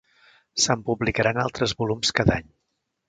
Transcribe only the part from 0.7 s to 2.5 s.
publicaran altres volums cada any.